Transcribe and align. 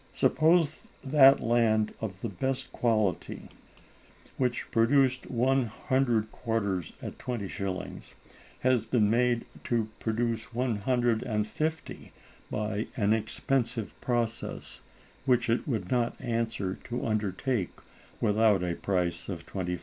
Suppose 0.13 0.87
that 1.03 1.41
land 1.41 1.93
of 2.01 2.21
the 2.21 2.29
best 2.29 2.71
quality, 2.71 3.47
which 4.35 4.65
produced 4.71 5.29
one 5.29 5.67
hundred 5.67 6.31
quarters 6.31 6.93
at 7.03 7.19
20_s._, 7.19 8.15
has 8.61 8.83
been 8.83 9.11
made 9.11 9.45
to 9.65 9.89
produce 9.99 10.55
one 10.55 10.77
hundred 10.77 11.21
and 11.21 11.45
fifty 11.45 12.13
by 12.49 12.87
an 12.95 13.13
expensive 13.13 13.93
process, 14.01 14.81
which 15.25 15.51
it 15.51 15.67
would 15.67 15.91
not 15.91 16.19
answer 16.19 16.79
to 16.85 17.05
undertake 17.05 17.77
without 18.19 18.63
a 18.63 18.73
price 18.73 19.29
of 19.29 19.45
25_s. 19.45 19.79